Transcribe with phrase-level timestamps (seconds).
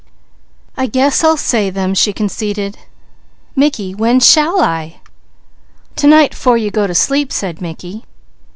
[0.75, 1.93] "I guess I'll say them.
[3.55, 4.99] Mickey when shall I?"
[5.97, 8.05] "To night 'fore you go to sleep," said Mickey.